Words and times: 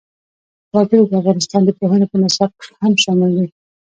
وګړي 0.73 1.03
د 1.09 1.11
افغانستان 1.21 1.61
د 1.65 1.69
پوهنې 1.79 2.05
په 2.11 2.17
نصاب 2.23 2.51
کې 2.61 2.67
هم 2.81 2.93
شامل 3.03 3.29
دي. 3.39 3.47